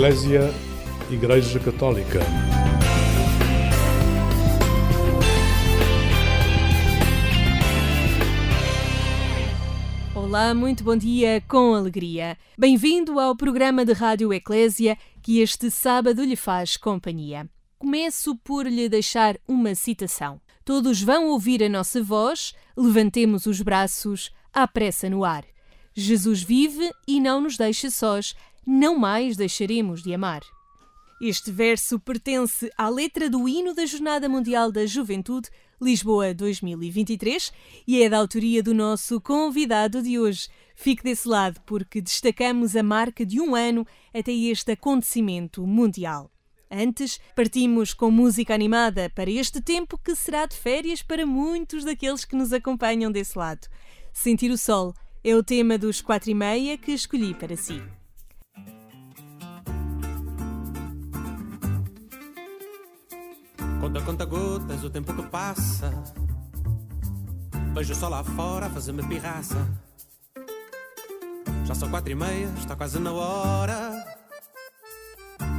[0.00, 0.50] Eclésia
[1.10, 2.20] Igreja Católica.
[10.14, 12.38] Olá, muito bom dia com alegria.
[12.56, 17.46] Bem-vindo ao programa de Rádio Eclésia que este sábado lhe faz companhia.
[17.78, 20.40] Começo por lhe deixar uma citação.
[20.64, 25.44] Todos vão ouvir a nossa voz, levantemos os braços, à pressa no ar.
[25.92, 28.34] Jesus vive e não nos deixa sós,
[28.66, 30.42] não mais deixaremos de amar.
[31.20, 37.52] Este verso pertence à letra do hino da Jornada Mundial da Juventude, Lisboa 2023,
[37.86, 40.48] e é da autoria do nosso convidado de hoje.
[40.74, 46.30] Fique desse lado porque destacamos a marca de um ano até este acontecimento mundial.
[46.70, 52.24] Antes, partimos com música animada para este tempo que será de férias para muitos daqueles
[52.24, 53.68] que nos acompanham desse lado.
[54.12, 57.82] Sentir o Sol é o tema dos quatro e meia que escolhi para si.
[63.80, 65.90] Conta, conta gotas, o tempo que passa.
[67.72, 69.66] Vejo só lá fora a fazer-me pirraça.
[71.64, 74.18] Já são quatro e meia, está quase na hora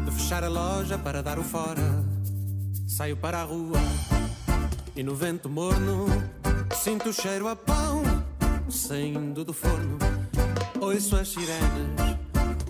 [0.05, 1.81] de fechar a loja para dar o fora.
[2.87, 3.79] Saio para a rua
[4.95, 6.05] e no vento morno
[6.75, 8.03] sinto o cheiro a pão
[8.69, 9.97] saindo do forno.
[10.79, 12.17] Ouço as sirenes,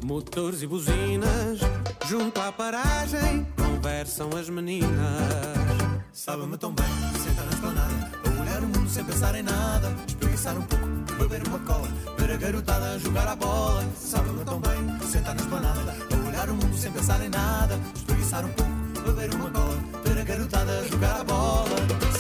[0.02, 1.60] motores e buzinas
[2.08, 3.46] junto à paragem
[3.82, 4.90] conversam as meninas.
[6.14, 6.86] Sabe-me tão bem,
[7.20, 11.48] sentar na esplanada, a olhar o mundo sem pensar em nada, espreguiçar um pouco, beber
[11.48, 13.84] uma cola, ver a garotada jogar a bola.
[13.96, 18.46] Sabe-me tão bem, sentar na esplanada, a olhar o mundo sem pensar em nada, espreguiçar
[18.46, 18.72] um pouco,
[19.04, 22.11] beber uma cola, ver a garotada jogar a bola.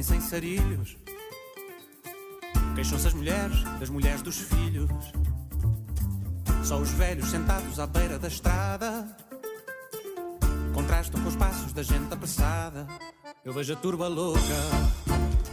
[0.00, 0.96] Telefone metem-se em sarilhos.
[2.74, 4.90] Queixam-se as mulheres das mulheres dos filhos.
[6.64, 9.06] Só os velhos sentados à beira da estrada
[10.74, 12.86] contrastam com os passos da gente apressada.
[13.44, 14.40] Eu vejo a turba louca,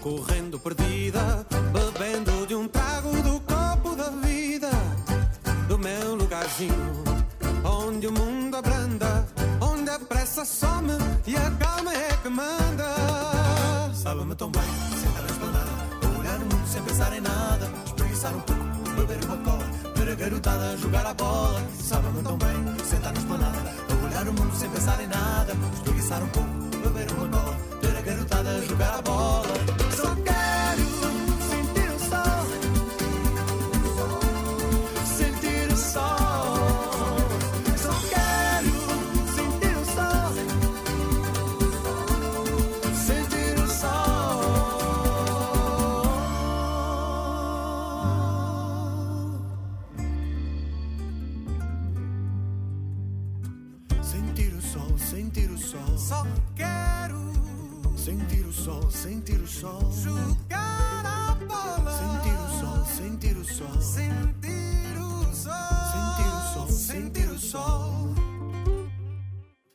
[0.02, 4.70] correndo perdida, bebendo de um trago do copo da vida,
[5.68, 7.04] do meu lugarzinho,
[7.64, 9.28] onde o mundo abranda,
[9.62, 10.94] onde a pressa some
[11.26, 13.67] e a calma é que manda.
[14.08, 14.64] Sabe-me tão bem,
[15.04, 18.64] sentar na esplanada, olhar o mundo sem pensar em nada, espreguiçar um pouco,
[18.96, 19.64] beber uma cola,
[19.98, 21.62] ver a garotada jogar a bola.
[21.78, 23.74] Sabe-me tão bem, sentar na esplanada,
[24.06, 26.50] olhar o mundo sem pensar em nada, espreguiçar um pouco,
[26.84, 29.54] beber uma cola, ver a garotada jogar a bola.
[29.94, 30.37] Só quero
[59.58, 59.92] sol.
[59.92, 61.92] jogar a bola.
[61.98, 63.82] Sentir o sol, sentir o sol.
[63.82, 65.54] Sentir o sol.
[65.94, 68.16] Sentir o sol, sentir o sol.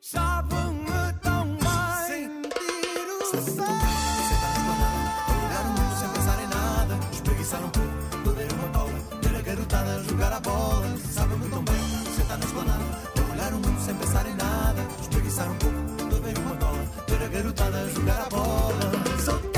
[0.01, 1.99] Sabe-me tão bem.
[2.07, 3.43] Sentir o sol.
[3.43, 8.53] sentar na esplanada, a olhar o mundo sem pensar em nada, espreguiçar um pouco, beber
[8.53, 10.97] uma cola, ver a garotada jogar a bola.
[11.13, 12.85] Sabe-me tão bem, sentar na esplanada,
[13.33, 17.29] olhar o mundo sem pensar em nada, espreguiçar um pouco, beber uma cola, ver a
[17.29, 19.52] garotada jogar a bola.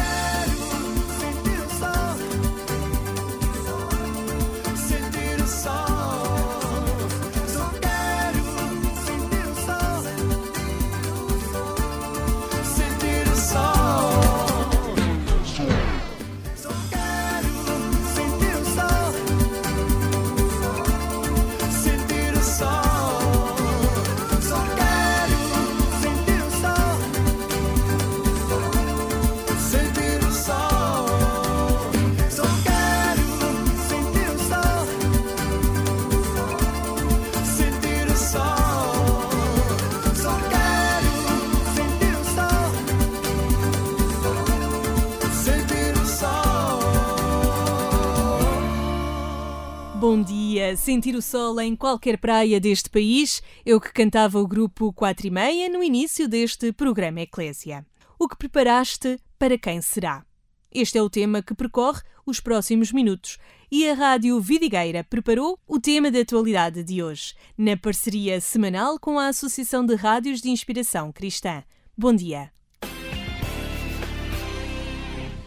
[49.96, 50.76] Bom dia!
[50.76, 55.30] Sentir o sol em qualquer praia deste país, eu que cantava o grupo 4 e
[55.30, 57.86] meia no início deste programa Eclésia.
[58.18, 60.24] O que preparaste para quem será?
[60.72, 63.38] Este é o tema que percorre os próximos minutos
[63.70, 69.16] e a Rádio Vidigueira preparou o tema da atualidade de hoje, na parceria semanal com
[69.16, 71.62] a Associação de Rádios de Inspiração Cristã.
[71.96, 72.50] Bom dia.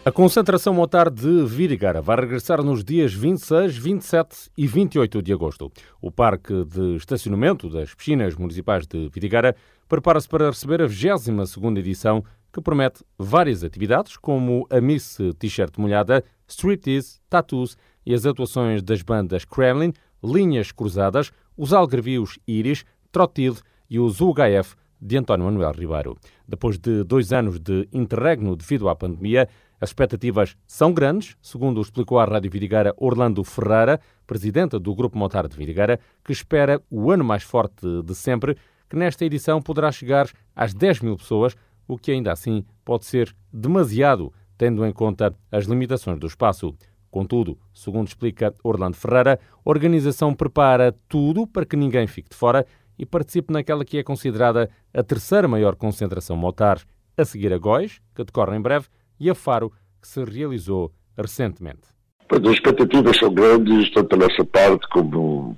[0.08, 5.70] A concentração motar de Virigara vai regressar nos dias 26, 27 e 28 de agosto.
[6.00, 9.54] O Parque de Estacionamento das Piscinas Municipais de Virigara
[9.86, 16.24] prepara-se para receber a 22ª edição, que promete várias atividades, como a Miss T-shirt molhada,
[16.46, 17.76] striptease, tattoos
[18.06, 19.92] e as atuações das bandas Kremlin,
[20.24, 22.82] Linhas Cruzadas, os Algarvios Iris,
[23.12, 23.58] Trotide
[23.90, 26.16] e os UHF de António Manuel Ribeiro.
[26.46, 29.48] Depois de dois anos de interregno devido à pandemia,
[29.80, 35.46] as expectativas são grandes, segundo explicou à Rádio Vidigueira Orlando Ferreira, presidente do Grupo Motar
[35.46, 38.56] de Vidigueira, que espera o ano mais forte de sempre,
[38.88, 43.34] que nesta edição poderá chegar às 10 mil pessoas, o que ainda assim pode ser
[43.52, 46.74] demasiado, tendo em conta as limitações do espaço.
[47.10, 52.66] Contudo, segundo explica Orlando Ferreira, a organização prepara tudo para que ninguém fique de fora
[52.98, 56.80] e participe naquela que é considerada a terceira maior concentração motar,
[57.16, 58.88] a seguir a Góis, que decorre em breve,
[59.20, 61.88] e a Faro, que se realizou recentemente.
[62.30, 65.56] As expectativas são grandes, tanto da nossa parte como,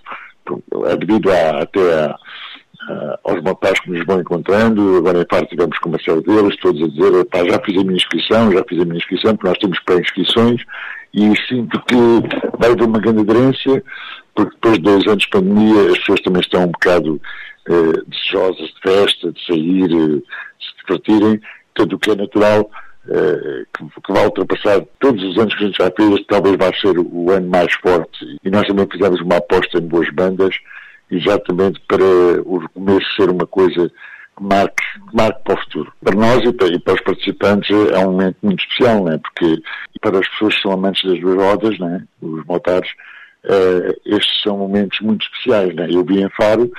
[0.86, 2.16] é devido a, até a,
[2.88, 4.98] a, aos montagens que nos vão encontrando.
[4.98, 7.96] Agora, em parte, tivemos com uma série deles, todos a dizer: já fiz a minha
[7.96, 10.62] inscrição, já fiz a minha inscrição, porque nós temos pré-inscrições
[11.12, 11.96] e sinto que
[12.58, 13.82] vai haver uma grande aderência,
[14.34, 17.20] porque depois de dois anos de pandemia, as pessoas também estão um bocado
[17.68, 20.22] eh, desejosas de festa, de sair, eh, de
[20.60, 21.40] se divertirem,
[21.74, 22.70] tudo o que é natural
[23.06, 26.98] que, que vai ultrapassar todos os anos que a gente já fez, talvez vai ser
[26.98, 28.38] o ano mais forte.
[28.44, 30.54] E nós também fizemos uma aposta em boas bandas,
[31.10, 33.90] exatamente para o começo ser uma coisa
[34.36, 35.92] que marque, que marque para o futuro.
[36.02, 39.18] Para nós e para, e para os participantes é um momento muito especial, né?
[39.18, 39.62] porque
[40.00, 42.04] para as pessoas que são amantes das duas rodas, né?
[42.20, 42.90] os motares,
[43.44, 45.74] uh, estes são momentos muito especiais.
[45.74, 45.88] Né?
[45.90, 46.70] Eu vi em Faro,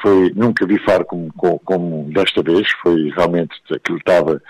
[0.00, 4.40] foi, nunca vi Faro como, como, como desta vez, foi realmente aquilo estava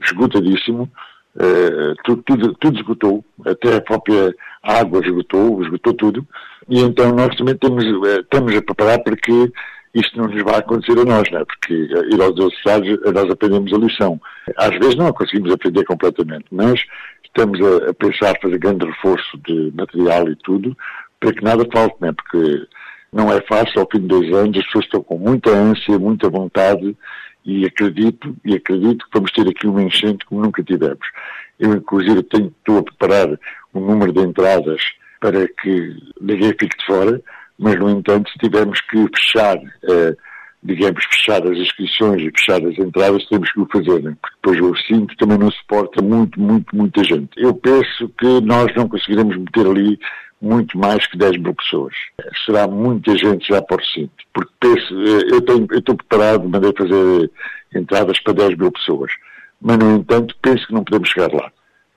[0.00, 0.90] esgotadíssimo,
[1.36, 6.26] uh, tudo, tudo, tudo esgotou, até a própria água esgotou, esgotou tudo,
[6.68, 9.52] e então nós também temos, uh, estamos a preparar para que
[9.94, 11.44] isto não nos vai acontecer a nós, não é?
[11.44, 14.20] porque ir aos estados nós aprendemos a lição.
[14.58, 16.78] Às vezes não a conseguimos aprender completamente, mas
[17.24, 20.76] estamos a, a pensar fazer grande reforço de material e tudo,
[21.18, 22.12] para que nada falte, não é?
[22.12, 22.66] porque
[23.10, 26.28] não é fácil, ao fim de dois anos, as pessoas estão com muita ânsia, muita
[26.28, 26.94] vontade
[27.46, 31.06] e acredito, e acredito que vamos ter aqui uma enchente como nunca tivemos.
[31.58, 33.38] Eu, inclusive, tenho, estou a preparar
[33.72, 34.82] um número de entradas
[35.20, 37.22] para que ninguém fique de fora,
[37.58, 40.16] mas, no entanto, se tivermos que fechar, eh,
[40.62, 44.14] digamos, fechar as inscrições e fechar as entradas, temos que o fazer, né?
[44.20, 47.30] porque depois o recinto também não suporta muito, muito, muita gente.
[47.36, 49.98] Eu penso que nós não conseguiremos meter ali
[50.46, 51.94] muito mais que 10 mil pessoas.
[52.44, 56.72] Será muita gente já por recinto, porque penso, eh, eu, tenho, eu estou preparado, mandei
[56.76, 57.30] fazer
[57.74, 59.10] entradas para 10 mil pessoas,
[59.60, 61.50] mas no entanto penso que não podemos chegar lá.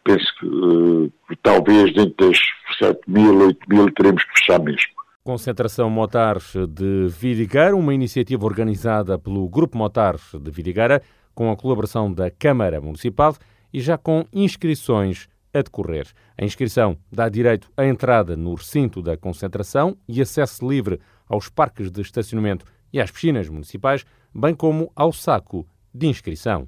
[0.04, 1.12] Penso que uh,
[1.44, 2.40] talvez dentro das
[2.80, 4.90] 7 mil, 8 mil teremos que fechar mesmo.
[5.24, 11.04] Concentração Motares de Vidigueira, uma iniciativa organizada pelo Grupo Motares de Vidigueira,
[11.36, 13.36] com a colaboração da Câmara Municipal
[13.72, 16.08] e já com inscrições a decorrer.
[16.38, 21.92] A inscrição dá direito à entrada no recinto da concentração e acesso livre aos parques
[21.92, 26.68] de estacionamento e às piscinas municipais, bem como ao saco de inscrição.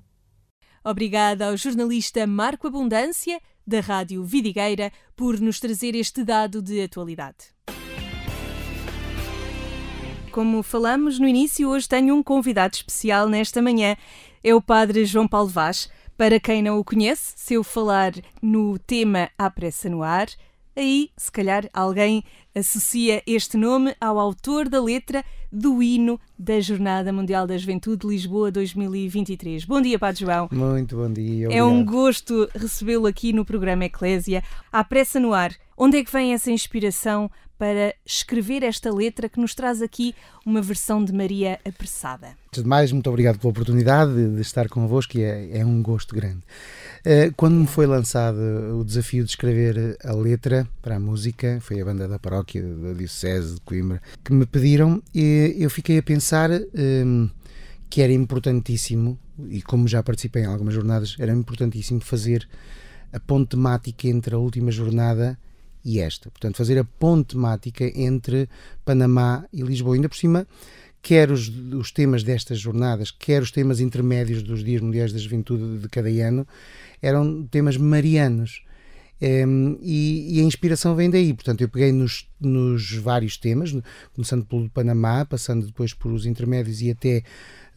[0.84, 7.54] Obrigada ao jornalista Marco Abundância, da Rádio Vidigueira, por nos trazer este dado de atualidade.
[10.32, 13.96] Como falamos no início, hoje tenho um convidado especial nesta manhã.
[14.44, 15.90] É o Padre João Paulo Vaz
[16.22, 18.14] para quem não o conhece, se eu falar
[18.44, 20.28] no tema À Pressa no Ar,
[20.76, 22.24] aí se calhar alguém
[22.54, 28.52] associa este nome ao autor da letra do hino da Jornada Mundial da Juventude Lisboa
[28.52, 29.66] 2023.
[29.66, 30.48] Bom dia, Padre João.
[30.52, 31.48] Muito bom dia.
[31.48, 31.58] Obrigado.
[31.58, 34.44] É um gosto recebê-lo aqui no programa Eclésia.
[34.72, 39.40] À Pressa no Ar, onde é que vem essa inspiração para escrever esta letra que
[39.40, 40.14] nos traz aqui
[40.46, 42.38] uma versão de Maria apressada.
[42.50, 46.14] Antes de mais, muito obrigado pela oportunidade de estar convosco e é, é um gosto
[46.14, 46.42] grande.
[47.04, 48.38] Eh, quando me foi lançado
[48.80, 52.94] o desafio de escrever a letra para a música, foi a banda da paróquia da
[52.94, 57.28] Diocese de Coimbra que me pediram, e eu fiquei a pensar ehm,
[57.90, 59.18] que era importantíssimo,
[59.50, 62.48] e como já participei em algumas jornadas, era importantíssimo fazer
[63.12, 65.40] a ponte temática entre a última jornada
[65.84, 66.30] e esta.
[66.30, 68.48] Portanto, fazer a ponte temática entre
[68.86, 69.96] Panamá e Lisboa.
[69.96, 70.48] Ainda por cima,
[71.02, 75.80] quer os, os temas destas jornadas, quer os temas intermédios dos Dias Mundiais da Juventude
[75.80, 76.48] de cada ano,
[77.02, 78.64] eram temas marianos.
[79.24, 81.32] Um, e, e, a inspiração vem daí.
[81.32, 83.72] Portanto, eu peguei nos, nos, vários temas,
[84.16, 87.24] começando pelo Panamá, passando depois por os intermédios e até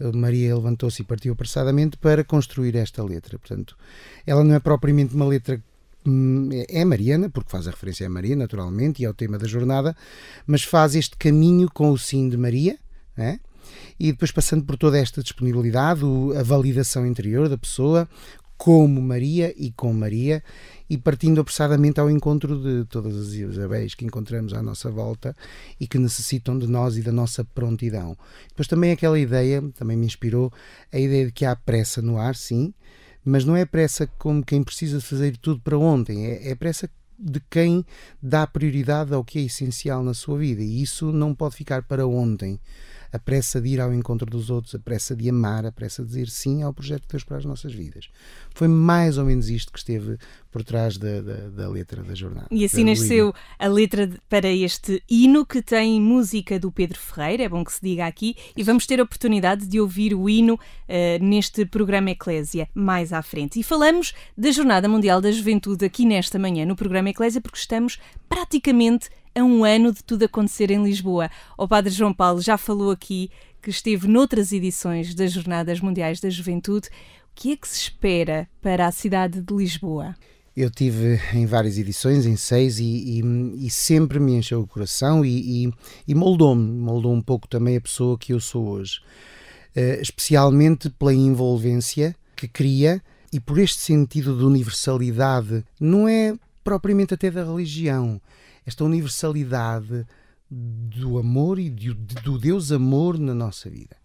[0.00, 3.38] eh, Maria levantou-se e partiu apressadamente para construir esta letra.
[3.38, 3.76] Portanto,
[4.26, 5.62] ela não é propriamente uma letra
[6.52, 9.96] é, é mariana, porque faz a referência a Maria, naturalmente, e ao tema da jornada,
[10.46, 12.78] mas faz este caminho com o sim de Maria,
[13.16, 13.38] é?
[13.98, 16.02] e depois passando por toda esta disponibilidade,
[16.38, 18.08] a validação interior da pessoa,
[18.56, 20.42] como Maria e com Maria,
[20.88, 25.34] e partindo apressadamente ao encontro de todas as Isabéis que encontramos à nossa volta
[25.80, 28.16] e que necessitam de nós e da nossa prontidão.
[28.48, 30.52] Depois também aquela ideia, também me inspirou,
[30.92, 32.72] a ideia de que há pressa no ar, sim,
[33.24, 37.40] mas não é pressa como quem precisa fazer tudo para ontem, é, é pressa de
[37.48, 37.84] quem
[38.22, 40.62] dá prioridade ao que é essencial na sua vida.
[40.62, 42.58] E isso não pode ficar para ontem
[43.14, 46.08] a pressa de ir ao encontro dos outros, a pressa de amar, a pressa de
[46.08, 48.08] dizer sim ao projeto de Deus para as nossas vidas.
[48.52, 50.18] Foi mais ou menos isto que esteve
[50.50, 52.48] por trás da, da, da letra da jornada.
[52.50, 57.48] E assim nasceu a letra para este hino que tem música do Pedro Ferreira, é
[57.48, 61.24] bom que se diga aqui, e vamos ter a oportunidade de ouvir o hino uh,
[61.24, 63.60] neste programa Eclésia mais à frente.
[63.60, 68.00] E falamos da Jornada Mundial da Juventude aqui nesta manhã no programa Eclésia porque estamos
[68.28, 71.30] praticamente a um ano de tudo acontecer em Lisboa.
[71.58, 76.30] O Padre João Paulo já falou aqui que esteve noutras edições das Jornadas Mundiais da
[76.30, 76.88] Juventude.
[76.88, 80.14] O que é que se espera para a cidade de Lisboa?
[80.56, 85.24] Eu tive em várias edições, em seis, e, e, e sempre me encheu o coração
[85.24, 85.68] e,
[86.06, 89.00] e moldou-me, moldou um pouco também a pessoa que eu sou hoje.
[89.76, 97.14] Uh, especialmente pela envolvência que cria e por este sentido de universalidade, não é propriamente
[97.14, 98.20] até da religião,
[98.66, 100.06] esta universalidade
[100.50, 103.96] do amor e do Deus amor na nossa vida.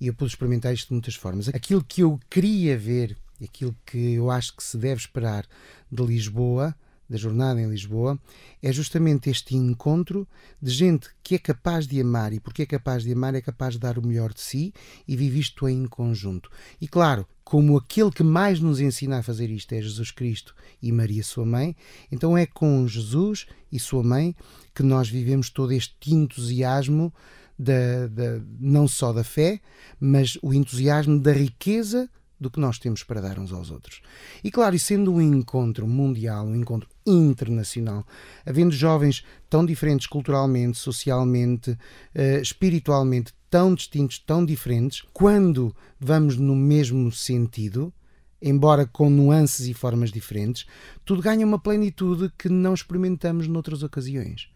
[0.00, 1.48] E eu pude experimentar isto de muitas formas.
[1.48, 5.44] Aquilo que eu queria ver, aquilo que eu acho que se deve esperar
[5.90, 6.74] de Lisboa,
[7.08, 8.18] da jornada em Lisboa,
[8.62, 10.28] é justamente este encontro
[10.60, 13.74] de gente que é capaz de amar e porque é capaz de amar é capaz
[13.74, 14.74] de dar o melhor de si
[15.06, 16.50] e vive isto em conjunto.
[16.80, 20.92] E claro, como aquele que mais nos ensina a fazer isto é Jesus Cristo e
[20.92, 21.74] Maria, sua mãe,
[22.12, 24.36] então é com Jesus e sua mãe
[24.74, 27.10] que nós vivemos todo este entusiasmo
[27.58, 29.62] da, da, não só da fé,
[29.98, 34.02] mas o entusiasmo da riqueza do que nós temos para dar uns aos outros.
[34.44, 38.06] E claro, e sendo um encontro mundial, um encontro internacional,
[38.44, 46.54] havendo jovens tão diferentes culturalmente, socialmente, uh, espiritualmente, tão distintos, tão diferentes, quando vamos no
[46.54, 47.92] mesmo sentido,
[48.40, 50.66] embora com nuances e formas diferentes,
[51.04, 54.48] tudo ganha uma plenitude que não experimentamos noutras ocasiões.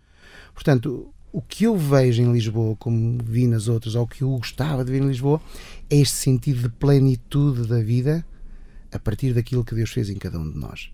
[0.55, 4.85] Portanto, o que eu vejo em Lisboa, como vi nas outras, ou que eu gostava
[4.85, 5.41] de ver em Lisboa,
[5.89, 8.25] é este sentido de plenitude da vida
[8.93, 10.91] a partir daquilo que Deus fez em cada um de nós.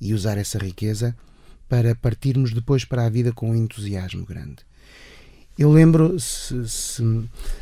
[0.00, 1.16] E usar essa riqueza
[1.68, 4.58] para partirmos depois para a vida com um entusiasmo grande.
[5.60, 7.02] Eu lembro, se, se,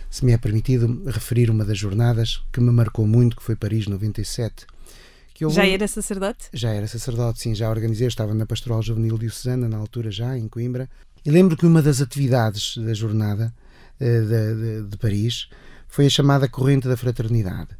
[0.09, 3.88] se, me é permitido, referir uma das jornadas que me marcou muito, que foi Paris
[3.88, 4.69] 97.
[5.35, 6.47] Que eu, já era sacerdote?
[6.52, 10.47] Já era sacerdote, sim, já organizei, estava na Pastoral Juvenil Diocesana, na altura já, em
[10.47, 10.88] Coimbra,
[11.26, 13.52] e lembro que uma das atividades da jornada
[14.00, 15.49] uh, de, de, de Paris
[15.88, 17.71] foi a chamada Corrente da Fraternidade,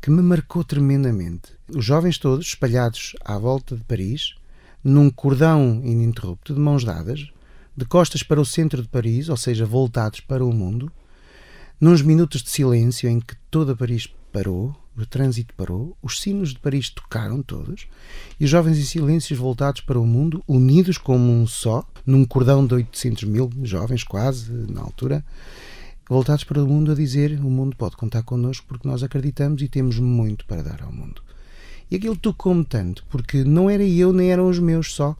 [0.00, 1.52] que me marcou tremendamente.
[1.68, 4.36] Os jovens todos espalhados à volta de Paris,
[4.84, 7.33] num cordão ininterrupto de mãos dadas,
[7.76, 10.90] de costas para o centro de Paris, ou seja, voltados para o mundo,
[11.80, 16.58] nos minutos de silêncio em que toda Paris parou, o trânsito parou, os sinos de
[16.58, 17.86] Paris tocaram todos,
[18.38, 22.64] e os jovens em silêncios voltados para o mundo, unidos como um só, num cordão
[22.64, 25.24] de 800 mil jovens, quase, na altura,
[26.08, 29.68] voltados para o mundo a dizer: o mundo pode contar connosco porque nós acreditamos e
[29.68, 31.22] temos muito para dar ao mundo.
[31.90, 35.16] E aquilo tocou-me tanto, porque não era eu nem eram os meus só,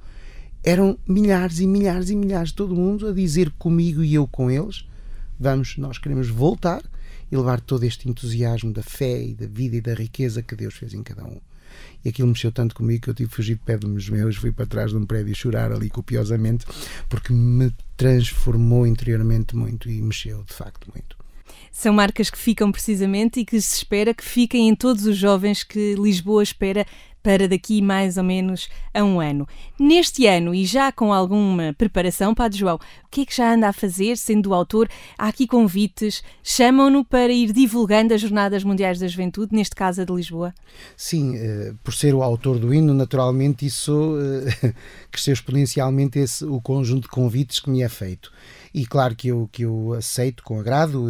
[0.64, 4.50] eram milhares e milhares e milhares de todo mundo a dizer comigo e eu com
[4.50, 4.87] eles:
[5.38, 6.83] vamos, nós queremos voltar
[7.30, 10.75] e levar todo este entusiasmo da fé e da vida e da riqueza que Deus
[10.75, 11.38] fez em cada um.
[12.04, 14.52] E aquilo mexeu tanto comigo que eu tive que fugir de pé dos meus, fui
[14.52, 16.64] para trás de um prédio chorar ali copiosamente,
[17.09, 21.16] porque me transformou interiormente muito e mexeu de facto muito.
[21.73, 25.64] São marcas que ficam precisamente e que se espera que fiquem em todos os jovens
[25.64, 26.87] que Lisboa espera
[27.24, 29.48] para daqui mais ou menos a um ano.
[29.80, 33.66] Neste ano, e já com alguma preparação, Padre João, o que é que já anda
[33.66, 34.90] a fazer, sendo o autor?
[35.18, 40.04] Há aqui convites, chamam-no para ir divulgando as Jornadas Mundiais da Juventude, neste caso a
[40.04, 40.54] de Lisboa?
[40.98, 44.18] Sim, eh, por ser o autor do hino, naturalmente isso
[44.62, 44.74] eh,
[45.10, 48.30] cresceu exponencialmente esse, o conjunto de convites que me é feito.
[48.74, 51.06] E claro que eu, que eu aceito com agrado.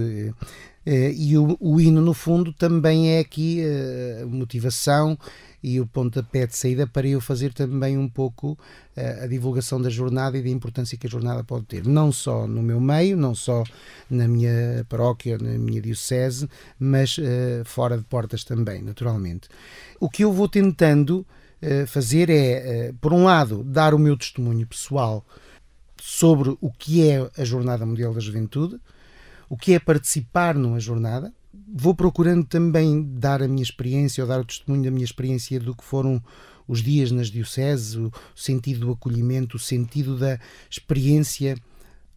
[0.86, 3.62] Eh, e o, o hino, no fundo, também é aqui
[4.22, 5.18] a motivação
[5.64, 9.88] e o pontapé de saída para eu fazer também um pouco uh, a divulgação da
[9.88, 13.34] jornada e da importância que a jornada pode ter, não só no meu meio, não
[13.34, 13.64] só
[14.10, 16.46] na minha paróquia, na minha diocese,
[16.78, 19.48] mas uh, fora de portas também, naturalmente.
[19.98, 21.26] O que eu vou tentando
[21.62, 25.24] uh, fazer é, por um lado, dar o meu testemunho pessoal
[26.00, 28.80] sobre o que é a Jornada Mundial da Juventude,
[29.48, 31.32] o que é participar numa jornada,
[31.72, 35.74] vou procurando também dar a minha experiência ou dar o testemunho da minha experiência do
[35.74, 36.22] que foram
[36.66, 40.38] os dias nas dioceses, o sentido do acolhimento, o sentido da
[40.70, 41.56] experiência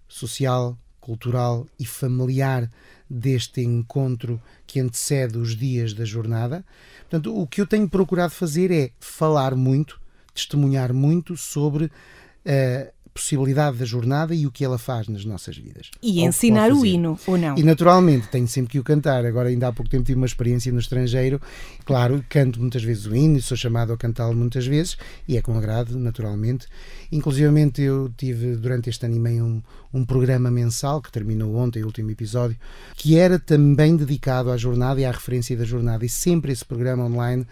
[0.07, 2.69] social, cultural e familiar
[3.09, 6.65] deste encontro que antecede os dias da jornada.
[7.01, 9.99] Portanto, o que eu tenho procurado fazer é falar muito,
[10.33, 15.89] testemunhar muito sobre uh, possibilidade da jornada e o que ela faz nas nossas vidas.
[16.03, 17.57] E ensinar o hino, ou não?
[17.57, 19.25] E naturalmente, tenho sempre que o cantar.
[19.25, 21.41] Agora, ainda há pouco tempo tive uma experiência no estrangeiro.
[21.83, 24.97] Claro, canto muitas vezes o hino, sou chamado a cantá-lo muitas vezes
[25.27, 26.67] e é com agrado, naturalmente.
[27.11, 29.61] Inclusivamente, eu tive durante este ano e meio um,
[29.97, 32.57] um programa mensal que terminou ontem, o último episódio,
[32.95, 36.05] que era também dedicado à jornada e à referência da jornada.
[36.05, 37.47] E sempre esse programa online uh,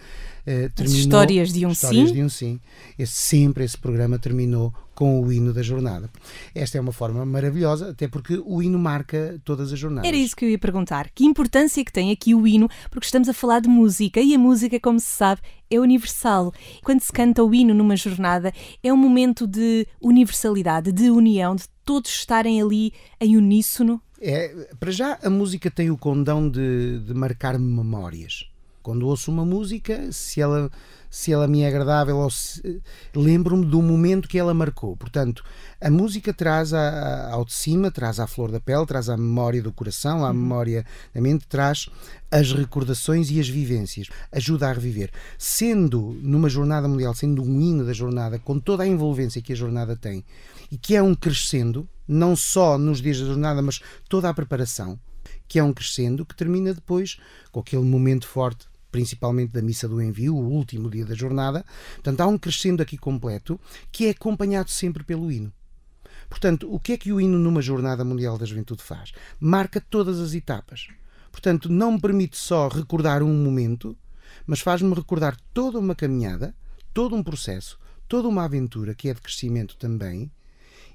[0.46, 0.86] terminou.
[0.86, 2.14] As histórias de um histórias sim.
[2.14, 2.60] de um sim.
[2.98, 6.10] Esse, sempre esse programa terminou com o hino da jornada.
[6.54, 10.08] Esta é uma forma maravilhosa, até porque o hino marca todas as jornadas.
[10.08, 11.10] Era isso que eu ia perguntar.
[11.14, 14.40] Que importância que tem aqui o hino, porque estamos a falar de música e a
[14.40, 16.54] música, como se sabe, é universal.
[16.84, 18.52] Quando se canta o hino numa jornada,
[18.84, 24.02] é um momento de universalidade, de união, de todos estarem ali em uníssono.
[24.20, 28.50] É, para já, a música tem o condão de, de marcar memórias.
[28.82, 30.70] Quando ouço uma música, se ela
[31.16, 32.82] se ela me é agradável ou se...
[33.16, 34.98] lembro-me do momento que ela marcou.
[34.98, 35.46] Portanto,
[35.80, 39.16] a música traz a, a, ao de cima, traz à flor da pele, traz à
[39.16, 40.34] memória do coração, à uhum.
[40.34, 41.88] memória da mente, traz
[42.30, 45.10] as recordações e as vivências, ajuda a reviver.
[45.38, 49.56] Sendo numa jornada mundial, sendo um hino da jornada, com toda a envolvência que a
[49.56, 50.22] jornada tem
[50.70, 55.00] e que é um crescendo, não só nos dias da jornada, mas toda a preparação,
[55.48, 57.18] que é um crescendo que termina depois
[57.54, 61.66] com aquele momento forte principalmente da missa do envio, o último dia da jornada.
[61.96, 63.60] Portanto, há um crescendo aqui completo
[63.92, 65.52] que é acompanhado sempre pelo hino.
[66.30, 69.12] Portanto, o que é que o hino numa Jornada Mundial da Juventude faz?
[69.38, 70.88] Marca todas as etapas.
[71.30, 73.98] Portanto, não me permite só recordar um momento,
[74.48, 76.56] mas faz-me recordar toda uma caminhada,
[76.94, 77.78] todo um processo,
[78.08, 80.32] toda uma aventura que é de crescimento também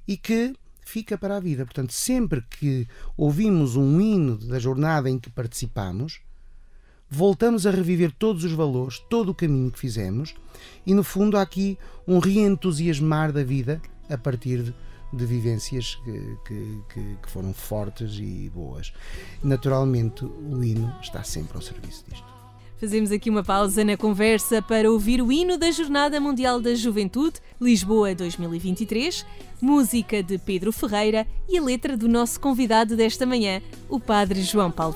[0.09, 0.55] e que
[0.87, 1.67] fica para a vida.
[1.67, 6.23] Portanto, sempre que ouvimos um hino da jornada em que participamos,
[7.11, 10.35] voltamos a reviver todos os valores, todo o caminho que fizemos
[10.87, 14.75] e, no fundo, há aqui um reentusiasmar da vida a partir de,
[15.13, 18.93] de vivências que, que, que, foram fortes e boas.
[19.43, 22.41] Naturalmente, o hino está sempre ao serviço disto.
[22.81, 27.39] Fazemos aqui uma pausa na conversa para ouvir o hino da Jornada Mundial da Juventude,
[27.61, 29.27] Lisboa 2023,
[29.61, 34.71] música de Pedro Ferreira e a letra do nosso convidado desta manhã, o Padre João
[34.71, 34.95] Paulo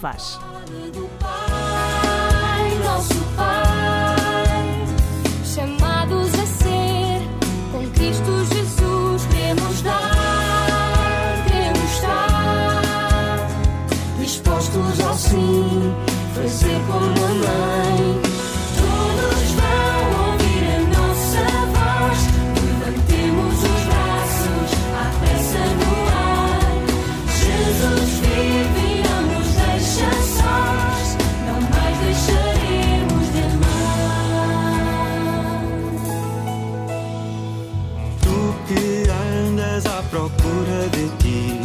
[40.15, 41.61] procura de ti,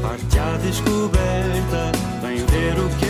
[0.00, 1.90] parte à descoberta
[2.22, 3.09] ver o que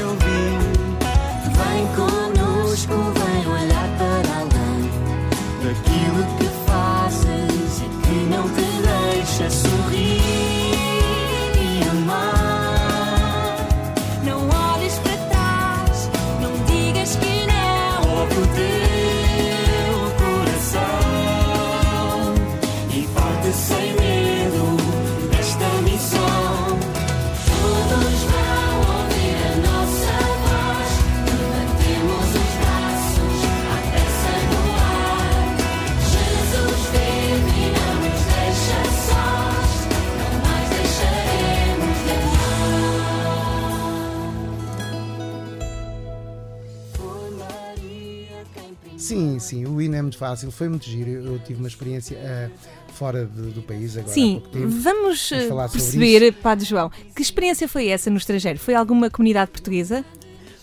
[49.50, 51.10] Sim, o hino é muito fácil, foi muito giro.
[51.10, 52.48] Eu, eu tive uma experiência ah,
[52.92, 54.68] fora de- do país agora há Sim, pouco tempo.
[54.68, 58.58] vamos Vamos perceber, Padre João, que experiência foi essa no estrangeiro?
[58.58, 60.04] Foi alguma comunidade portuguesa?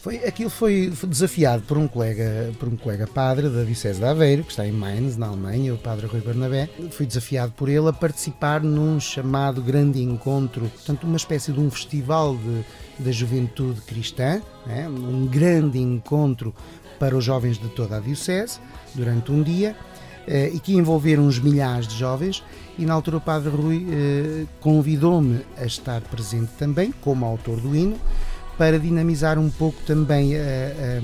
[0.02, 4.06] Foi, aquilo foi, foi desafiado por um colega, por um colega padre da Diocese de
[4.06, 6.70] Aveiro, que está em Mainz, na Alemanha, o padre Rui Bernabé.
[6.92, 11.70] Fui desafiado por ele a participar num chamado grande encontro, portanto, uma espécie de um
[11.70, 14.88] festival de, da juventude cristã, né?
[14.88, 16.56] um grande encontro
[17.00, 18.60] para os jovens de toda a Diocese,
[18.94, 19.76] durante um dia,
[20.28, 22.44] eh, e que envolveram uns milhares de jovens.
[22.78, 27.76] E na altura o padre Rui eh, convidou-me a estar presente também, como autor do
[27.76, 27.98] hino,
[28.58, 31.02] para dinamizar um pouco também eh,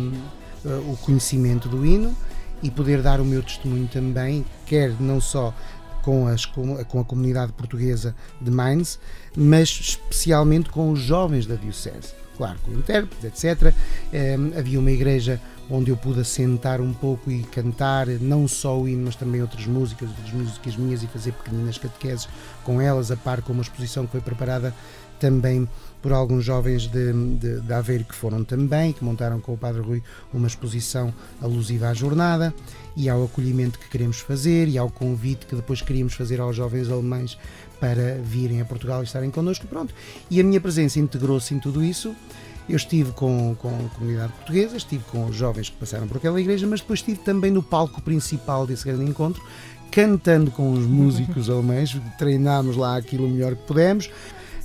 [0.65, 2.15] o conhecimento do hino
[2.61, 5.53] e poder dar o meu testemunho também, quer não só
[6.01, 8.99] com, as, com, a comunidade portuguesa de Mainz,
[9.35, 12.13] mas especialmente com os jovens da Diocese.
[12.37, 13.73] Claro, com intérpretes, etc.
[14.11, 18.87] Eh, havia uma igreja onde eu pude assentar um pouco e cantar não só o
[18.87, 22.27] hino, mas também outras músicas, outras músicas minhas e fazer pequeninas catequeses
[22.63, 24.73] com elas, a par com uma exposição que foi preparada
[25.19, 25.67] também
[26.01, 29.81] por alguns jovens de, de, de Aveiro que foram também, que montaram com o Padre
[29.81, 32.53] Rui uma exposição alusiva à jornada
[32.93, 36.89] e ao acolhimento que queremos fazer e ao convite que depois queríamos fazer aos jovens
[36.89, 37.37] alemães
[37.79, 39.65] para virem a Portugal e estarem connosco.
[39.65, 39.93] Pronto.
[40.29, 42.13] E a minha presença integrou-se em tudo isso.
[42.67, 46.39] Eu estive com, com a comunidade portuguesa, estive com os jovens que passaram por aquela
[46.39, 49.43] igreja, mas depois estive também no palco principal desse grande encontro,
[49.91, 54.09] cantando com os músicos alemães, treinámos lá aquilo melhor que pudemos.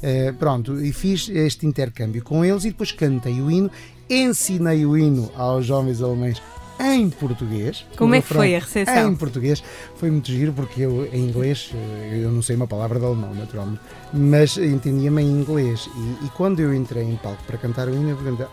[0.03, 3.71] Eh, pronto, e fiz este intercâmbio com eles e depois cantei o hino,
[4.09, 6.41] ensinei o hino aos jovens alemães
[6.81, 7.85] em português.
[7.97, 9.11] Como O é que foi a recepção?
[9.11, 9.63] Em português.
[9.97, 13.35] Foi muito giro porque eu, em inglês, eh, eu não sei uma palavra de alemão,
[13.35, 13.81] naturalmente,
[14.13, 15.89] mas entendia-me em inglês.
[15.97, 18.47] E, e quando eu entrei em palco para cantar o hino, eu perguntei: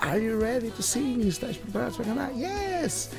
[0.00, 1.20] Are you ready to sing?
[1.26, 2.30] Estás preparado para cantar?
[2.36, 3.10] Yes!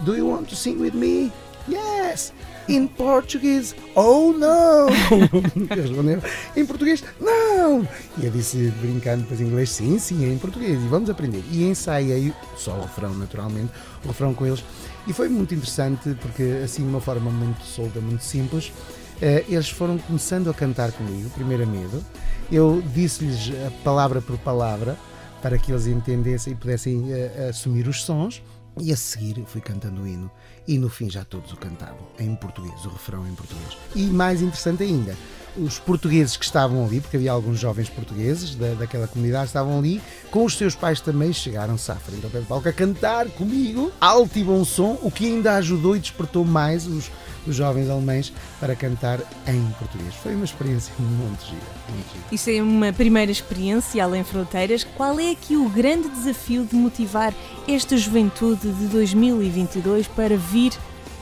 [0.00, 1.32] Do you want to sing with me?
[1.68, 2.32] Yes!
[2.68, 3.74] In Portuguese?
[3.94, 4.32] Oh
[5.74, 6.22] respondeu:
[6.54, 7.02] Em português?
[7.18, 7.86] Não!
[8.18, 11.42] E eu disse, brincando depois em inglês: Sim, sim, é em português, e vamos aprender.
[11.50, 13.72] E ensaiei só o refrão, naturalmente,
[14.04, 14.62] o refrão com eles.
[15.06, 18.70] E foi muito interessante porque, assim, de uma forma muito solta, muito simples,
[19.22, 22.04] eh, eles foram começando a cantar comigo, primeiro a medo.
[22.52, 23.50] Eu disse-lhes
[23.82, 24.94] palavra por palavra
[25.40, 28.42] para que eles entendessem e pudessem eh, assumir os sons.
[28.80, 30.30] E a seguir fui cantando o hino.
[30.66, 32.06] E no fim já todos o cantavam.
[32.18, 33.76] Em português, o refrão em português.
[33.94, 35.16] E mais interessante ainda,
[35.56, 40.00] os portugueses que estavam ali, porque havia alguns jovens portugueses da, daquela comunidade, estavam ali,
[40.30, 43.92] com os seus pais também chegaram-se à frente ao pé do palco a cantar comigo,
[44.00, 47.10] alto e bom som, o que ainda ajudou e despertou mais os,
[47.48, 50.14] os jovens alemães para cantar em português.
[50.14, 52.34] Foi uma experiência muito gira, muito.
[52.34, 54.84] Isto é uma primeira experiência além fronteiras.
[54.84, 57.34] Qual é aqui o grande desafio de motivar
[57.66, 60.72] esta juventude de 2022 para vir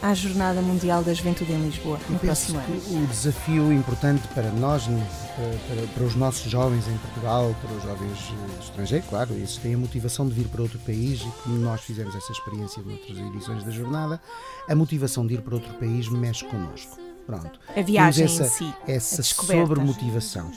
[0.07, 3.03] à Jornada Mundial da Juventude em Lisboa no próximo ano?
[3.03, 7.73] o desafio importante para nós, né, para, para- para os nossos jovens em Portugal, para
[7.77, 11.43] os jovens eh, estrangeiros, claro, eles têm a motivação de vir para outro país e
[11.43, 14.21] como nós fizemos essa experiência noutras edições da jornada,
[14.69, 16.97] a motivação de ir para outro país mexe connosco.
[17.27, 17.59] Pronto.
[17.77, 20.53] A viagem Temos essa, em si, essa sobremotivação.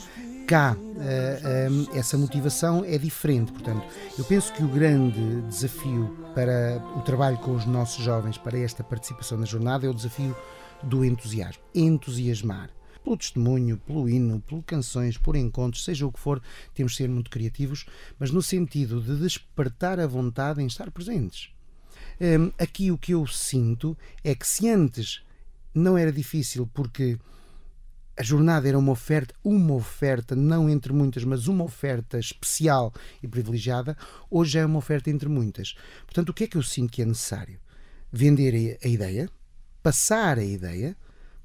[0.50, 3.52] Cá, eh, eh, essa motivação é diferente.
[3.52, 3.86] Portanto,
[4.18, 8.82] eu penso que o grande desafio para o trabalho com os nossos jovens, para esta
[8.82, 10.36] participação na jornada, é o desafio
[10.82, 11.62] do entusiasmo.
[11.72, 12.68] Entusiasmar.
[13.04, 16.42] Pelo testemunho, pelo hino, por canções, por encontros, seja o que for,
[16.74, 17.86] temos de ser muito criativos,
[18.18, 21.50] mas no sentido de despertar a vontade em estar presentes.
[22.20, 25.22] Hum, aqui o que eu sinto é que se antes
[25.72, 27.20] não era difícil porque
[28.20, 33.26] a jornada era uma oferta, uma oferta, não entre muitas, mas uma oferta especial e
[33.26, 33.96] privilegiada,
[34.30, 35.74] hoje é uma oferta entre muitas.
[36.04, 37.58] Portanto, o que é que eu sinto que é necessário?
[38.12, 39.30] Vender a ideia,
[39.82, 40.94] passar a ideia,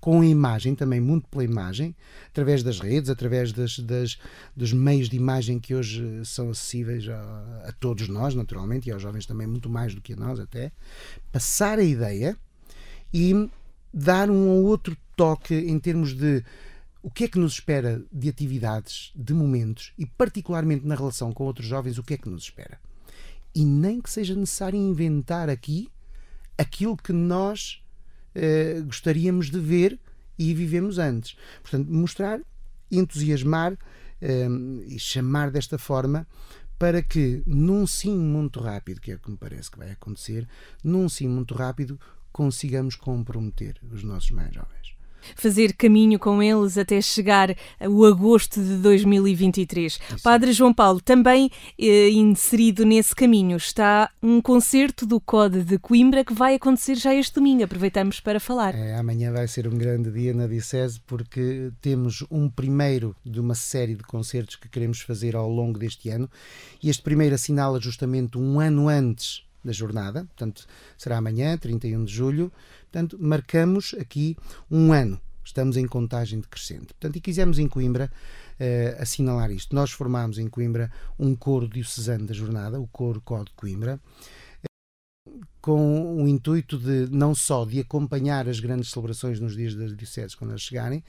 [0.01, 1.95] com a imagem, também muito pela imagem,
[2.27, 4.19] através das redes, através das, das-
[4.55, 8.91] dos meios de imagem que hoje eh, são acessíveis a, a todos nós, naturalmente, e
[8.91, 10.71] aos jovens também, muito mais do que a nós até.
[11.31, 12.37] Passar a ideia
[13.13, 13.49] e
[13.95, 16.43] dar um ou outro toque em termos de
[17.01, 21.45] o que é que nos espera de atividades, de momentos e, particularmente na relação com
[21.45, 22.77] outros jovens, o que é que nos espera.
[23.53, 25.89] E nem que seja necessário inventar aqui
[26.57, 27.81] aquilo que nós
[28.33, 29.99] eh, gostaríamos de ver
[30.37, 31.37] e vivemos antes.
[31.61, 32.41] Portanto, mostrar,
[32.91, 33.77] entusiasmar
[34.21, 34.47] eh,
[34.87, 36.27] e chamar desta forma
[36.77, 40.47] para que, num sim muito rápido, que é o que me parece que vai acontecer,
[40.83, 41.99] num sim muito rápido,
[42.35, 44.93] consigamos comprometer os nossos mais jovens.
[45.37, 49.97] fazer caminho com eles até chegar o agosto de 2023.
[50.21, 56.25] Padre João Paulo, também eh, inserido nesse caminho está um concerto do CODE de Coimbra
[56.25, 57.63] que vai acontecer já este domingo.
[57.63, 58.75] Aproveitamos para falar.
[58.75, 63.55] É, amanhã vai ser um grande dia na Diocese porque temos um primeiro de uma
[63.55, 66.29] série de concertos que queremos fazer ao longo deste ano
[66.83, 72.13] e este primeiro assinala justamente um ano antes da jornada, portanto será amanhã, 31 de
[72.13, 72.51] julho,
[72.83, 74.37] portanto marcamos aqui
[74.69, 75.19] um ano.
[75.43, 76.87] Estamos em contagem decrescente.
[76.87, 78.11] Portanto, e quisemos em Coimbra
[78.59, 79.75] eh, assinalar isto.
[79.75, 83.99] Nós formámos em Coimbra um coro diocesano da jornada, o Coro Código Coimbra,
[85.61, 90.35] com o intuito de não só de acompanhar as grandes celebrações nos dias das dioceses
[90.35, 91.03] quando elas chegarem,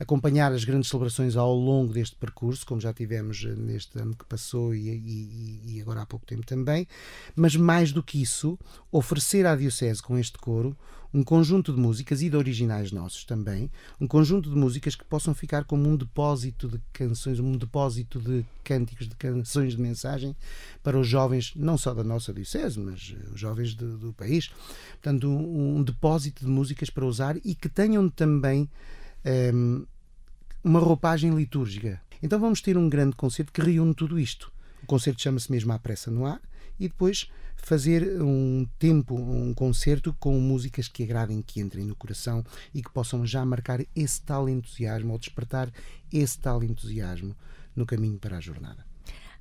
[0.00, 4.24] acompanhar as grandes celebrações ao longo deste percurso, como já tivemos eh, neste ano que
[4.24, 6.88] passou e, e- e agora há pouco tempo também,
[7.36, 8.58] mas mais do que isso,
[8.90, 10.76] oferecer à diocese com este coro
[11.12, 13.70] um conjunto de músicas e de originais nossos também,
[14.00, 18.44] um conjunto de músicas que possam ficar como um depósito de canções, um depósito de
[18.62, 20.36] cânticos, de canções de mensagem
[20.82, 24.50] para os jovens, não só da nossa diocese, mas eh, os jovens de- do país.
[25.02, 28.68] Portanto, um, um depósito de músicas para usar e que tenham também
[29.24, 29.84] ehm,
[30.62, 32.00] uma roupagem litúrgica.
[32.22, 34.52] Então vamos ter um grande concerto que reúne tudo isto.
[34.82, 36.40] O concerto chama-se mesmo À Pressa no Ar
[36.80, 42.42] e depois fazer um tempo, um concerto com músicas que agradem, que entrem no coração
[42.74, 45.70] e que possam já marcar esse tal entusiasmo ou despertar
[46.12, 47.36] esse tal entusiasmo
[47.76, 48.90] no caminho para a jornada.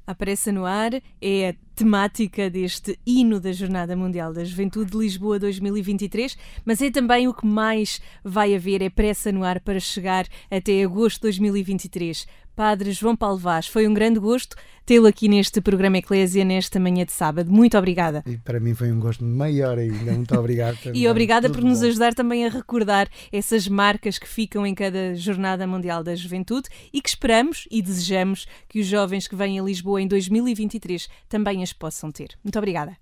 [0.09, 4.97] A Pressa no Ar é a temática deste hino da Jornada Mundial da Juventude de
[4.97, 9.79] Lisboa 2023, mas é também o que mais vai haver, é pressa no ar para
[9.79, 12.25] chegar até agosto de 2023.
[12.59, 14.53] Padre João Paulo Vaz, foi um grande gosto
[14.85, 17.49] tê-lo aqui neste programa Eclésia nesta manhã de sábado.
[17.49, 18.21] Muito obrigada.
[18.25, 20.11] E para mim foi um gosto maior ainda.
[20.11, 20.77] Muito obrigado.
[20.93, 21.87] E obrigada Tudo por nos bom.
[21.87, 27.01] ajudar também a recordar essas marcas que ficam em cada Jornada Mundial da Juventude e
[27.01, 31.71] que esperamos e desejamos que os jovens que vêm a Lisboa em 2023 também as
[31.71, 32.37] possam ter.
[32.43, 32.97] Muito obrigada.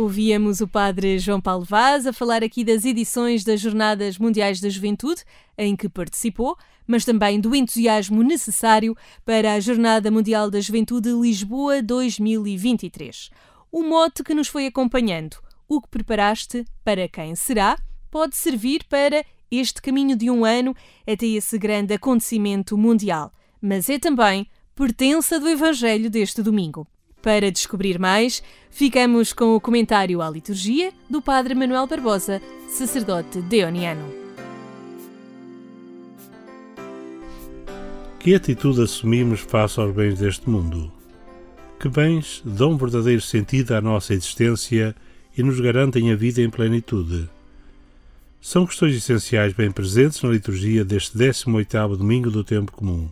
[0.00, 4.70] Ouvíamos o padre João Paulo Vaz a falar aqui das edições das Jornadas Mundiais da
[4.70, 5.22] Juventude,
[5.58, 11.82] em que participou, mas também do entusiasmo necessário para a Jornada Mundial da Juventude Lisboa
[11.82, 13.28] 2023.
[13.70, 15.36] O mote que nos foi acompanhando,
[15.68, 17.76] o que preparaste para quem será,
[18.10, 20.74] pode servir para este caminho de um ano
[21.06, 26.86] até esse grande acontecimento mundial, mas é também pertença do Evangelho deste domingo.
[27.22, 34.20] Para descobrir mais, ficamos com o comentário à liturgia do Padre Manuel Barbosa, sacerdote deoniano.
[38.18, 40.90] Que atitude assumimos face aos bens deste mundo?
[41.78, 44.94] Que bens dão verdadeiro sentido à nossa existência
[45.36, 47.28] e nos garantem a vida em plenitude?
[48.40, 53.10] São questões essenciais bem presentes na liturgia deste 18º domingo do tempo comum.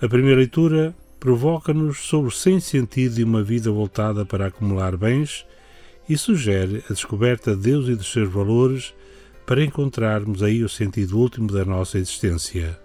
[0.00, 0.94] A primeira leitura
[1.26, 5.44] provoca-nos sobre o sem sentido de uma vida voltada para acumular bens
[6.08, 8.94] e sugere a descoberta de Deus e dos seus valores
[9.44, 12.78] para encontrarmos aí o sentido último da nossa existência.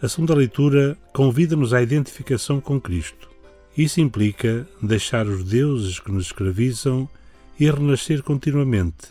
[0.00, 3.28] A segunda leitura convida-nos à identificação com Cristo.
[3.76, 7.08] Isso implica deixar os deuses que nos escravizam
[7.58, 9.08] e renascer continuamente,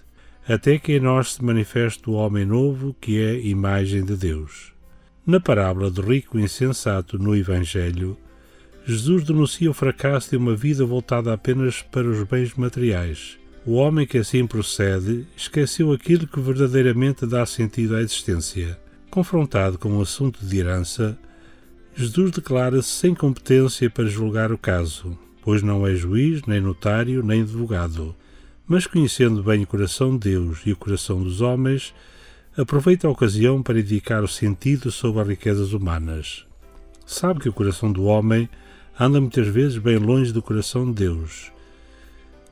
[0.48, 4.75] até que em nós se manifeste o homem novo que é imagem de Deus.
[5.28, 8.16] Na parábola do rico insensato no Evangelho,
[8.86, 13.40] Jesus denuncia o fracasso de uma vida voltada apenas para os bens materiais.
[13.66, 18.80] O homem que assim procede esqueceu aquilo que verdadeiramente dá sentido à existência.
[19.10, 21.18] Confrontado com o assunto de herança,
[21.96, 27.42] Jesus declara-se sem competência para julgar o caso, pois não é juiz, nem notário, nem
[27.42, 28.16] advogado.
[28.68, 31.96] Mas conhecendo bem o coração de Deus e o coração dos homens,
[32.58, 36.46] aproveita a ocasião para indicar o sentido sobre as riquezas humanas.
[37.06, 38.50] Sabe que o coração do homem
[39.00, 41.52] anda muitas vezes bem longe do coração de Deus,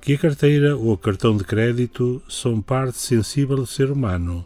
[0.01, 4.45] que a carteira ou o cartão de crédito são parte sensível do ser humano,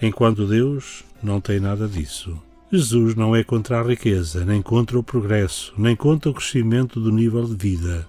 [0.00, 2.40] enquanto Deus não tem nada disso.
[2.70, 7.10] Jesus não é contra a riqueza, nem contra o progresso, nem contra o crescimento do
[7.10, 8.06] nível de vida.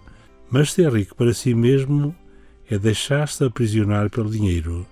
[0.51, 2.13] Mas ser rico para si mesmo
[2.69, 4.85] é deixar-se aprisionar pelo dinheiro.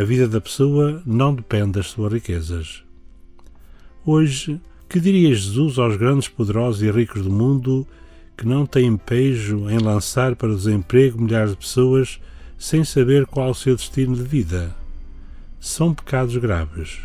[0.00, 2.82] A vida da pessoa não depende das suas riquezas.
[4.02, 4.58] Hoje,
[4.88, 7.86] que diria Jesus aos grandes poderosos e ricos do mundo
[8.34, 12.18] que não têm pejo em lançar para o desemprego milhares de pessoas
[12.56, 14.74] sem saber qual o seu destino de vida?
[15.60, 16.98] São pecados graves.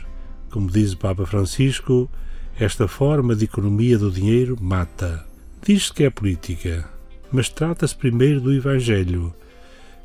[0.50, 2.10] Como diz o Papa Francisco,
[2.58, 5.26] esta forma de economia do dinheiro mata.
[5.62, 6.90] Diz-se que é política,
[7.30, 9.34] mas trata-se primeiro do Evangelho.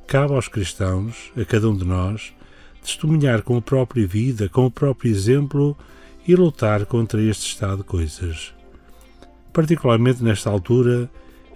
[0.08, 2.32] Cabe aos cristãos, a cada um de nós,
[2.80, 5.76] testemunhar com a própria vida, com o próprio exemplo
[6.26, 8.54] e lutar contra este estado de coisas.
[9.52, 11.10] Particularmente nesta altura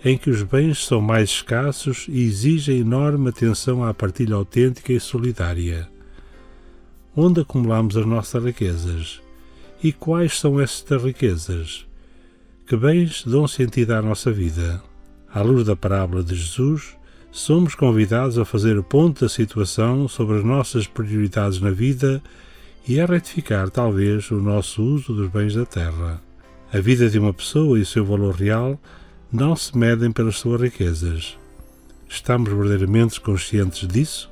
[0.04, 5.00] em que os bens são mais escassos e exigem enorme atenção à partilha autêntica e
[5.00, 5.88] solidária.
[7.16, 9.22] Onde acumulamos as nossas riquezas?
[9.82, 11.86] E quais são estas riquezas?
[12.66, 14.82] Que bens dão sentido à nossa vida?
[15.32, 16.96] À luz da parábola de Jesus,
[17.34, 22.22] somos convidados a fazer ponto da situação sobre as nossas prioridades na vida
[22.86, 26.22] e a retificar, talvez, o nosso uso dos bens da terra.
[26.72, 28.80] A vida de uma pessoa e o seu valor real
[29.32, 31.36] não se medem pelas suas riquezas.
[32.08, 34.30] Estamos verdadeiramente conscientes disso?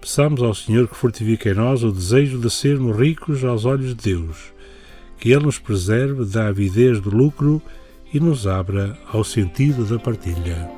[0.00, 4.14] Peçamos ao Senhor que fortifique em nós o desejo de sermos ricos aos olhos de
[4.14, 4.52] Deus,
[5.18, 7.60] que Ele nos preserve da avidez do lucro
[8.14, 10.70] e nos abra ao sentido da partilha.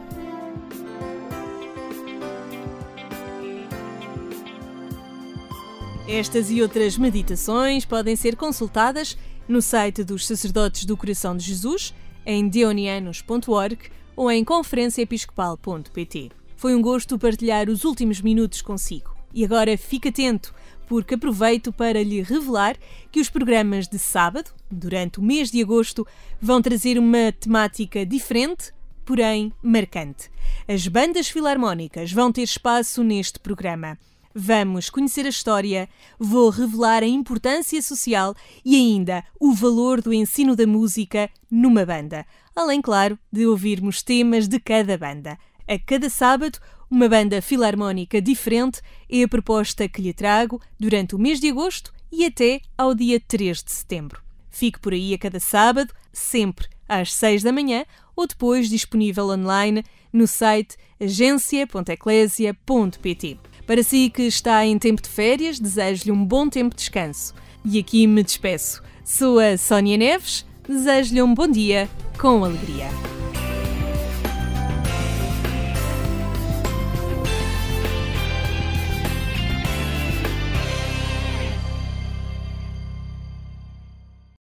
[6.12, 9.16] Estas e outras meditações podem ser consultadas
[9.48, 11.94] no site dos Sacerdotes do Coração de Jesus,
[12.27, 13.79] em deonianos.org
[14.14, 16.31] ou em conferenciaepiscopal.pt.
[16.55, 19.16] Foi um gosto partilhar os últimos minutos consigo.
[19.33, 20.55] E agora fique atento,
[20.87, 22.77] porque aproveito para lhe revelar
[23.11, 26.07] que os programas de sábado, durante o mês de agosto,
[26.38, 28.70] vão trazer uma temática diferente,
[29.07, 30.31] porém marcante.
[30.68, 33.96] As bandas filarmónicas vão ter espaço neste programa.
[34.35, 35.87] Vamos conhecer a história,
[36.18, 42.25] vou revelar a importância social e ainda o valor do ensino da música numa banda.
[42.57, 45.38] Além, claro, de ouvirmos temas de cada banda.
[45.68, 46.59] A cada sábado,
[46.90, 51.92] uma banda filarmónica diferente é a proposta que lhe trago durante o mês de agosto
[52.11, 54.23] e até ao dia 3 de setembro.
[54.51, 57.85] Fique por aí a cada sábado, sempre às 6 da manhã
[58.16, 63.52] ou depois disponível online no site agência.eclésia.pt.
[63.66, 67.35] Para si que está em tempo de férias, desejo-lhe um bom tempo de descanso.
[67.64, 68.83] E aqui me despeço.
[69.05, 72.88] Sou a Sónia Neves, desejo-lhe um bom dia com alegria.